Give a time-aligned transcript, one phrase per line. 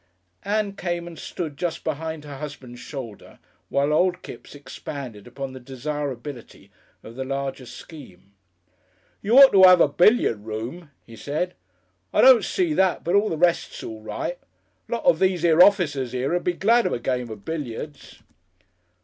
[0.41, 3.37] Ann came and stood just behind her husband's shoulder
[3.69, 6.71] while old Kipps expanded upon the desirability
[7.03, 8.33] of the larger scheme.
[9.21, 11.53] "You ought to 'ave a billiard room," he said;
[12.11, 14.39] "I don't see that, but all the rest's all right.
[14.89, 18.23] A lot of these 'ere officers 'ere 'ud be glad of a game of billiards."...